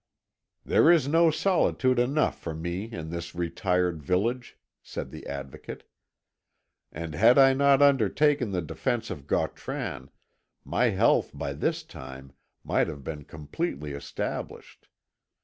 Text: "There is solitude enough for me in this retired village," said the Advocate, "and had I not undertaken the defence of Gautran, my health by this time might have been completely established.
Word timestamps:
"There 0.65 0.89
is 0.89 1.07
solitude 1.37 1.99
enough 1.99 2.39
for 2.39 2.55
me 2.55 2.85
in 2.91 3.11
this 3.11 3.35
retired 3.35 4.01
village," 4.01 4.57
said 4.81 5.11
the 5.11 5.27
Advocate, 5.27 5.87
"and 6.91 7.13
had 7.13 7.37
I 7.37 7.53
not 7.53 7.83
undertaken 7.83 8.49
the 8.49 8.63
defence 8.63 9.11
of 9.11 9.27
Gautran, 9.27 10.09
my 10.65 10.85
health 10.85 11.29
by 11.35 11.53
this 11.53 11.83
time 11.83 12.33
might 12.63 12.87
have 12.87 13.03
been 13.03 13.25
completely 13.25 13.91
established. 13.91 14.87